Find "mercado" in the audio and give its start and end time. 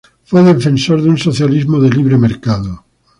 2.17-2.83